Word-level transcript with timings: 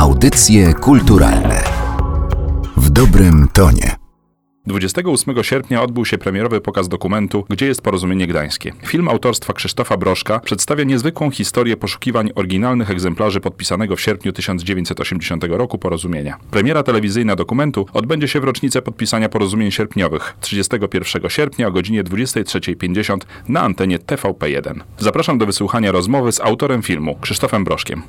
Audycje 0.00 0.74
kulturalne 0.74 1.64
w 2.76 2.90
dobrym 2.90 3.48
tonie. 3.52 3.96
28 4.66 5.44
sierpnia 5.44 5.82
odbył 5.82 6.04
się 6.04 6.18
premierowy 6.18 6.60
pokaz 6.60 6.88
dokumentu 6.88 7.44
Gdzie 7.50 7.66
jest 7.66 7.82
porozumienie 7.82 8.26
gdańskie. 8.26 8.72
Film 8.86 9.08
autorstwa 9.08 9.52
Krzysztofa 9.52 9.96
Broszka 9.96 10.38
przedstawia 10.38 10.84
niezwykłą 10.84 11.30
historię 11.30 11.76
poszukiwań 11.76 12.30
oryginalnych 12.34 12.90
egzemplarzy 12.90 13.40
podpisanego 13.40 13.96
w 13.96 14.00
sierpniu 14.00 14.32
1980 14.32 15.44
roku 15.44 15.78
porozumienia. 15.78 16.36
Premiera 16.50 16.82
telewizyjna 16.82 17.36
dokumentu 17.36 17.86
odbędzie 17.92 18.28
się 18.28 18.40
w 18.40 18.44
rocznicę 18.44 18.82
podpisania 18.82 19.28
porozumień 19.28 19.70
sierpniowych 19.70 20.36
31 20.40 21.30
sierpnia 21.30 21.68
o 21.68 21.72
godzinie 21.72 22.04
23.50 22.04 23.18
na 23.48 23.60
antenie 23.60 23.98
TVP1. 23.98 24.80
Zapraszam 24.98 25.38
do 25.38 25.46
wysłuchania 25.46 25.92
rozmowy 25.92 26.32
z 26.32 26.40
autorem 26.40 26.82
filmu 26.82 27.18
Krzysztofem 27.20 27.64
Broszkiem. 27.64 28.02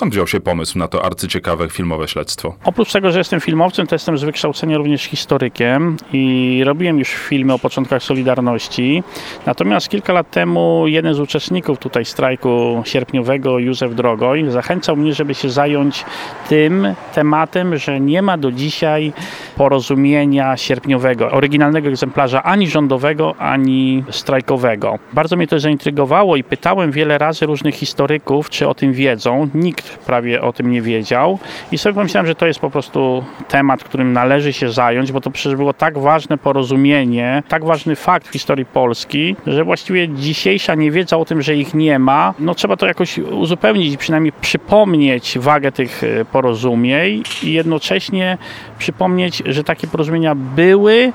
Skąd 0.00 0.12
wziął 0.12 0.26
się 0.26 0.40
pomysł 0.40 0.78
na 0.78 0.88
to 0.88 1.04
arcyciekawe 1.04 1.68
filmowe 1.68 2.08
śledztwo? 2.08 2.54
Oprócz 2.64 2.92
tego, 2.92 3.10
że 3.10 3.18
jestem 3.18 3.40
filmowcem, 3.40 3.86
to 3.86 3.94
jestem 3.94 4.18
z 4.18 4.24
wykształcenia 4.24 4.78
również 4.78 5.02
historykiem 5.02 5.96
i 6.12 6.62
robiłem 6.64 6.98
już 6.98 7.08
filmy 7.08 7.52
o 7.52 7.58
początkach 7.58 8.02
Solidarności. 8.02 9.02
Natomiast 9.46 9.88
kilka 9.88 10.12
lat 10.12 10.30
temu 10.30 10.84
jeden 10.86 11.14
z 11.14 11.20
uczestników 11.20 11.78
tutaj 11.78 12.04
strajku 12.04 12.82
sierpniowego, 12.84 13.58
Józef 13.58 13.94
Drogoj, 13.94 14.50
zachęcał 14.50 14.96
mnie, 14.96 15.14
żeby 15.14 15.34
się 15.34 15.50
zająć 15.50 16.04
tym 16.48 16.94
tematem, 17.14 17.76
że 17.76 18.00
nie 18.00 18.22
ma 18.22 18.38
do 18.38 18.52
dzisiaj 18.52 19.12
porozumienia 19.56 20.56
sierpniowego, 20.56 21.30
oryginalnego 21.30 21.88
egzemplarza 21.88 22.42
ani 22.42 22.68
rządowego, 22.68 23.34
ani 23.38 24.04
strajkowego. 24.10 24.98
Bardzo 25.12 25.36
mnie 25.36 25.46
to 25.46 25.60
zaintrygowało 25.60 26.36
i 26.36 26.44
pytałem 26.44 26.90
wiele 26.90 27.18
razy 27.18 27.46
różnych 27.46 27.74
historyków, 27.74 28.50
czy 28.50 28.68
o 28.68 28.74
tym 28.74 28.92
wiedzą. 28.92 29.48
Nikt 29.54 29.89
prawie 29.98 30.42
o 30.42 30.52
tym 30.52 30.70
nie 30.70 30.82
wiedział. 30.82 31.38
I 31.72 31.78
sobie 31.78 31.94
pomyślałem, 31.94 32.26
że 32.26 32.34
to 32.34 32.46
jest 32.46 32.60
po 32.60 32.70
prostu 32.70 33.24
temat, 33.48 33.84
którym 33.84 34.12
należy 34.12 34.52
się 34.52 34.70
zająć, 34.72 35.12
bo 35.12 35.20
to 35.20 35.30
przecież 35.30 35.56
było 35.56 35.72
tak 35.72 35.98
ważne 35.98 36.38
porozumienie, 36.38 37.42
tak 37.48 37.64
ważny 37.64 37.96
fakt 37.96 38.28
w 38.28 38.32
historii 38.32 38.64
Polski, 38.64 39.36
że 39.46 39.64
właściwie 39.64 40.08
dzisiejsza 40.08 40.74
niewiedza 40.74 41.16
o 41.16 41.24
tym, 41.24 41.42
że 41.42 41.56
ich 41.56 41.74
nie 41.74 41.98
ma, 41.98 42.34
no 42.38 42.54
trzeba 42.54 42.76
to 42.76 42.86
jakoś 42.86 43.18
uzupełnić 43.18 43.96
przynajmniej 43.96 44.32
przypomnieć 44.40 45.38
wagę 45.38 45.72
tych 45.72 46.04
e, 46.04 46.24
porozumień 46.24 47.22
i 47.42 47.52
jednocześnie 47.52 48.38
przypomnieć, 48.78 49.42
że 49.46 49.64
takie 49.64 49.86
porozumienia 49.86 50.34
były, 50.34 51.12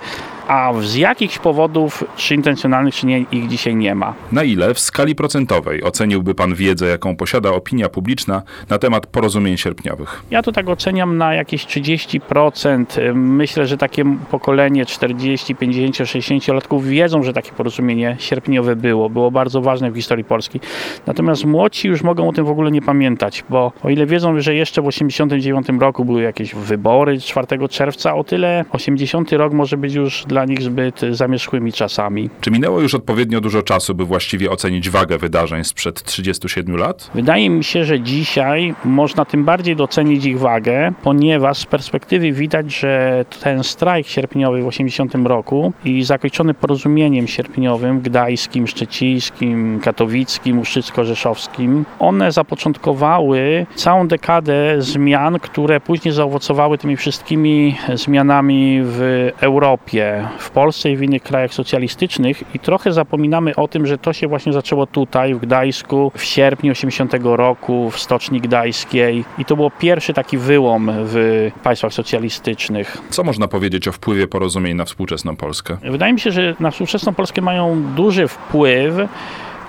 a 0.48 0.74
z 0.82 0.96
jakichś 0.96 1.40
powodów, 1.40 2.04
czy 2.16 2.36
intencjonalnych, 2.36 2.96
czy 2.96 3.06
nie, 3.06 3.20
ich 3.20 3.48
dzisiaj 3.48 3.76
nie 3.76 3.96
ma. 3.96 4.14
Na 4.32 4.44
ile 4.44 4.74
w 4.74 4.80
skali 4.80 5.16
procentowej 5.16 5.84
oceniłby 5.84 6.36
Pan 6.36 6.56
wiedzę, 6.56 6.88
jaką 6.88 7.16
posiada 7.16 7.50
opinia 7.50 7.90
publiczna 7.90 8.42
na 8.70 8.78
temat 8.78 9.08
porozumień 9.08 9.58
sierpniowych? 9.58 10.24
Ja 10.32 10.42
to 10.42 10.52
tak 10.52 10.70
oceniam 10.70 11.18
na 11.18 11.34
jakieś 11.34 11.66
30%. 11.66 13.16
Myślę, 13.16 13.68
że 13.68 13.78
takie 13.78 14.18
pokolenie 14.32 14.86
40, 14.86 15.56
50, 15.56 15.96
60-latków 15.96 16.84
wiedzą, 16.84 17.24
że 17.24 17.34
takie 17.34 17.52
porozumienie 17.52 18.16
sierpniowe 18.20 18.76
było. 18.76 19.10
Było 19.10 19.32
bardzo 19.32 19.62
ważne 19.62 19.92
w 19.92 19.96
historii 19.96 20.24
Polski. 20.24 20.60
Natomiast 21.08 21.46
młodsi 21.46 21.88
już 21.88 22.04
mogą 22.04 22.30
o 22.30 22.34
tym 22.34 22.46
w 22.46 22.50
ogóle 22.50 22.72
nie 22.72 22.82
pamiętać, 22.82 23.44
bo 23.50 23.72
o 23.84 23.90
ile 23.90 24.06
wiedzą, 24.06 24.40
że 24.40 24.56
jeszcze 24.56 24.82
w 24.82 24.88
89 24.88 25.68
roku 25.80 26.06
były 26.06 26.22
jakieś 26.22 26.56
wybory 26.56 27.20
4 27.20 27.48
czerwca, 27.70 28.16
o 28.16 28.24
tyle 28.24 28.66
80 28.72 29.32
rok 29.32 29.54
może 29.54 29.78
być 29.78 29.94
już 29.94 30.24
dla 30.28 30.35
nich 30.44 30.62
zbyt 30.62 31.02
zamierzchłymi 31.12 31.74
czasami. 31.74 32.30
Czy 32.42 32.52
minęło 32.52 32.82
już 32.82 32.96
odpowiednio 32.96 33.42
dużo 33.42 33.62
czasu, 33.64 33.96
by 33.96 34.06
właściwie 34.06 34.52
ocenić 34.52 34.90
wagę 34.90 35.18
wydarzeń 35.18 35.64
sprzed 35.64 36.04
37 36.04 36.76
lat? 36.78 37.12
Wydaje 37.16 37.50
mi 37.50 37.64
się, 37.64 37.86
że 37.86 38.00
dzisiaj 38.00 38.76
można 38.86 39.26
tym 39.26 39.46
bardziej 39.46 39.76
docenić 39.76 40.26
ich 40.26 40.40
wagę, 40.40 40.94
ponieważ 41.04 41.58
z 41.58 41.66
perspektywy 41.66 42.32
widać, 42.32 42.76
że 42.76 43.26
ten 43.44 43.64
strajk 43.64 44.08
sierpniowy 44.08 44.62
w 44.62 44.68
80 44.68 45.16
roku 45.16 45.74
i 45.86 46.04
zakończony 46.04 46.54
porozumieniem 46.54 47.28
sierpniowym 47.28 48.02
gdańskim, 48.02 48.68
szczecińskim, 48.68 49.80
katowickim, 49.84 50.60
ustrzycko-rzeszowskim, 50.60 51.84
one 52.00 52.32
zapoczątkowały 52.32 53.66
całą 53.76 54.08
dekadę 54.08 54.76
zmian, 54.82 55.40
które 55.40 55.80
później 55.80 56.14
zaowocowały 56.14 56.78
tymi 56.78 56.98
wszystkimi 56.98 57.76
zmianami 57.94 58.82
w 58.84 59.30
Europie, 59.42 60.25
w 60.40 60.50
Polsce 60.50 60.92
i 60.92 60.98
w 60.98 61.02
innych 61.02 61.24
krajach 61.24 61.54
socjalistycznych 61.54 62.44
i 62.56 62.60
trochę 62.60 62.92
zapominamy 62.92 63.56
o 63.56 63.68
tym, 63.68 63.86
że 63.86 63.98
to 63.98 64.14
się 64.14 64.28
właśnie 64.28 64.54
zaczęło 64.54 64.88
tutaj 64.88 65.34
w 65.34 65.40
Gdańsku 65.40 66.12
w 66.16 66.24
sierpniu 66.24 66.72
80 66.72 67.14
roku 67.24 67.92
w 67.92 68.00
Stoczni 68.00 68.42
Gdańskiej 68.42 69.26
i 69.38 69.46
to 69.46 69.56
był 69.56 69.72
pierwszy 69.80 70.14
taki 70.14 70.38
wyłom 70.38 70.92
w 70.94 71.52
państwach 71.64 71.94
socjalistycznych. 71.94 72.98
Co 73.10 73.24
można 73.24 73.48
powiedzieć 73.48 73.88
o 73.88 73.92
wpływie 73.92 74.28
porozumień 74.28 74.78
na 74.78 74.86
współczesną 74.86 75.36
Polskę? 75.36 75.78
Wydaje 75.84 76.14
mi 76.14 76.20
się, 76.20 76.32
że 76.32 76.56
na 76.60 76.72
współczesną 76.72 77.14
Polskę 77.14 77.42
mają 77.42 77.84
duży 77.96 78.28
wpływ 78.28 78.94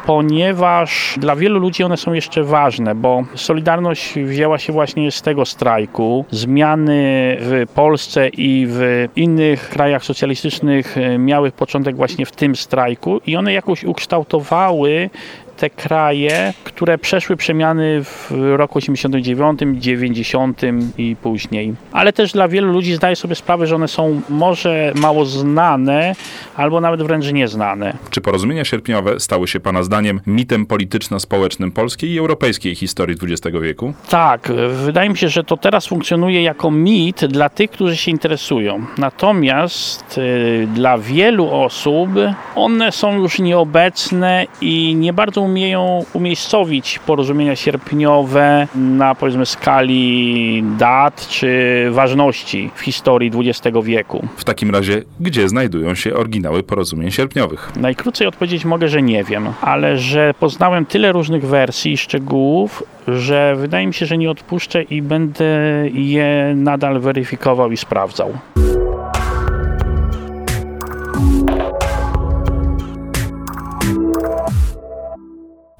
ponieważ 0.07 1.15
dla 1.19 1.37
wielu 1.37 1.59
ludzi 1.59 1.85
one 1.85 1.97
są 1.97 2.13
jeszcze 2.13 2.45
ważne, 2.45 2.95
bo 2.95 3.25
Solidarność 3.35 4.15
wzięła 4.19 4.59
się 4.59 4.73
właśnie 4.73 5.11
z 5.11 5.23
tego 5.23 5.45
strajku. 5.45 6.25
Zmiany 6.31 7.37
w 7.41 7.65
Polsce 7.75 8.29
i 8.29 8.67
w 8.69 9.09
innych 9.17 9.69
krajach 9.69 10.05
socjalistycznych 10.05 10.97
miały 11.19 11.53
początek 11.53 11.97
właśnie 11.97 12.27
w 12.27 12.33
tym 12.33 12.57
strajku 12.57 13.21
i 13.27 13.37
one 13.37 13.53
jakoś 13.53 13.85
ukształtowały 13.85 15.11
te 15.57 15.71
kraje, 15.71 16.53
które 16.65 16.99
przeszły 16.99 17.37
przemiany 17.37 18.05
w 18.05 18.31
roku 18.57 18.79
89, 18.79 19.61
90 19.75 20.61
i 20.99 21.17
później. 21.23 21.75
Ale 21.93 22.13
też 22.13 22.33
dla 22.33 22.49
wielu 22.49 22.73
ludzi 22.73 22.95
zdaje 22.95 23.17
sobie 23.17 23.35
sprawę, 23.35 23.67
że 23.67 23.75
one 23.75 23.89
są 23.89 24.21
może 24.29 24.93
mało 24.95 25.25
znane, 25.25 26.15
albo 26.57 26.81
nawet 26.81 27.03
wręcz 27.03 27.33
nieznane. 27.33 27.97
Czy 28.11 28.21
porozumienia 28.21 28.65
sierpniowe 28.65 29.21
stały 29.21 29.49
się 29.49 29.61
Pana 29.61 29.83
zdaniem 29.83 30.21
mitem 30.27 30.67
polityczno-społecznym 30.67 31.73
polskiej 31.73 32.11
i 32.11 32.19
europejskiej 32.19 32.75
historii 32.75 33.17
XX 33.23 33.57
wieku? 33.63 33.93
Tak, 34.09 34.53
wydaje 34.85 35.11
mi 35.11 35.17
się, 35.17 35.29
że 35.29 35.45
to 35.45 35.57
teraz 35.57 35.87
funkcjonuje 35.87 36.43
jako 36.43 36.71
mit 36.71 37.27
dla 37.27 37.49
tych, 37.49 37.71
którzy 37.71 37.97
się 37.97 38.11
interesują. 38.11 38.87
Natomiast 38.99 40.19
y, 40.19 40.69
dla 40.75 40.99
wielu 40.99 41.51
osób 41.51 42.11
one 42.55 42.93
są 42.93 43.19
już 43.19 43.39
nieobecne 43.39 44.47
i 44.61 44.95
nie 44.95 45.13
bardzo 45.13 45.46
umieją 45.47 46.05
umiejscowić 46.13 46.99
porozumienia 46.99 47.57
sierpniowe 47.57 48.69
na 48.75 49.15
powiedzmy 49.15 49.47
skali 49.47 50.65
dat 50.79 51.29
czy 51.29 51.49
ważności 51.91 52.71
w 52.75 52.81
historii 52.81 53.31
XX 53.35 53.77
wieku. 53.83 54.29
W 54.37 54.45
takim 54.45 54.71
razie, 54.71 55.03
gdzie 55.21 55.49
znajdują 55.49 55.95
się 55.95 56.15
oryginały 56.15 56.63
porozumień 56.63 57.11
sierpniowych? 57.11 57.73
Najkrócej 57.77 58.27
odpowiedzieć 58.27 58.65
mogę, 58.65 58.89
że 58.89 59.03
nie 59.03 59.25
wiem, 59.25 59.49
ale 59.61 59.99
że 59.99 60.35
poznałem 60.41 60.87
tyle 60.87 61.13
różnych 61.13 61.47
wersji 61.47 61.93
i 61.93 61.97
szczegółów, 61.97 62.83
że 63.09 63.57
wydaje 63.57 63.87
mi 63.87 63.95
się, 63.95 64.07
że 64.07 64.19
nie 64.19 64.31
odpuszczę 64.31 64.83
i 64.83 65.03
będę 65.03 65.45
je 65.93 66.53
nadal 66.57 67.01
weryfikował 67.01 67.73
i 67.73 67.77
sprawdzał. 67.77 68.33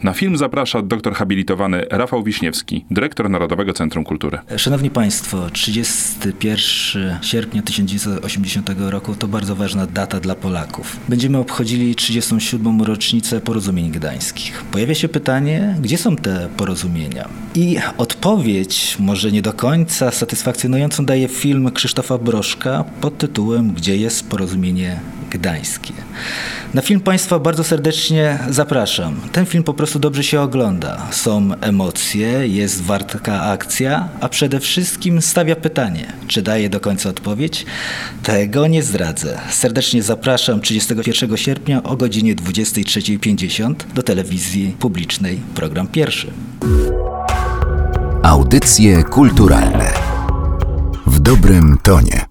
Na 0.07 0.13
film 0.13 0.37
zaprasza 0.37 0.83
doktor 0.83 1.15
habilitowany 1.15 1.87
Rafał 1.91 2.23
Wiśniewski, 2.23 2.85
dyrektor 2.91 3.31
Narodowego 3.31 3.73
Centrum 3.73 4.05
Kultury. 4.05 4.39
Szanowni 4.57 4.91
Państwo, 4.91 5.51
31 5.51 7.19
sierpnia 7.23 7.63
1980 7.63 8.71
roku 8.79 9.15
to 9.15 9.29
bardzo 9.29 9.57
ważna 9.57 9.87
data 9.87 10.21
dla 10.21 10.35
Polaków. 10.35 10.97
Będziemy 11.09 11.39
obchodzili 11.39 11.95
37. 11.95 12.83
rocznicę 12.83 13.41
porozumień 13.41 13.91
gdańskich. 13.91 14.65
Pojawia 14.65 14.95
się 14.95 15.09
pytanie, 15.09 15.77
gdzie 15.81 15.99
są 15.99 16.17
te 16.17 16.49
porozumienia? 16.57 17.29
I 17.55 17.77
odpowiedź, 17.99 18.97
może 18.99 19.33
nie 19.33 19.43
do 19.43 19.53
końca 19.53 20.11
satysfakcjonującą, 20.11 21.05
daje 21.05 21.29
film 21.29 21.71
Krzysztofa 21.71 22.19
Broszka 22.19 22.85
pod 23.01 23.19
tytułem 23.19 23.73
Gdzie 23.73 23.97
jest 23.97 24.29
porozumienie 24.29 25.01
gdańskie. 25.31 25.93
Na 26.75 26.83
film 26.83 27.01
Państwa 27.01 27.39
bardzo 27.39 27.65
serdecznie 27.65 28.39
zapraszam. 28.51 29.21
Ten 29.33 29.47
film 29.47 29.65
po 29.65 29.75
prostu 29.75 29.99
dobrze 29.99 30.25
się 30.25 30.41
ogląda. 30.41 31.07
Są 31.11 31.51
emocje, 31.61 32.49
jest 32.49 32.83
wartka 32.83 33.43
akcja, 33.43 34.09
a 34.21 34.29
przede 34.29 34.61
wszystkim 34.61 35.23
stawia 35.23 35.57
pytanie. 35.57 36.13
Czy 36.27 36.43
daje 36.43 36.71
do 36.71 36.81
końca 36.81 37.09
odpowiedź? 37.09 37.67
Tego 38.23 38.67
nie 38.67 38.83
zdradzę. 38.83 39.39
Serdecznie 39.51 40.03
zapraszam 40.03 40.61
31 40.61 41.37
sierpnia 41.37 41.83
o 41.83 41.97
godzinie 41.97 42.37
23.50 42.37 43.75
do 43.95 44.03
telewizji 44.03 44.77
publicznej, 44.79 45.41
program 45.55 45.87
pierwszy. 45.87 46.31
Audycje 48.23 49.03
kulturalne 49.03 49.93
w 51.07 51.19
dobrym 51.19 51.79
tonie. 51.83 52.26